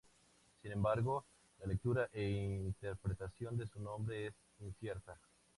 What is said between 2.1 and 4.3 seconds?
e interpretación de su nombre